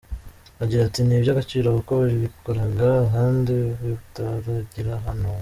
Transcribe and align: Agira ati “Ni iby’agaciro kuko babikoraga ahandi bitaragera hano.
Agira 0.63 0.81
ati 0.85 0.99
“Ni 1.03 1.13
iby’agaciro 1.17 1.67
kuko 1.77 1.91
babikoraga 2.01 2.87
ahandi 3.07 3.53
bitaragera 3.83 4.93
hano. 5.05 5.29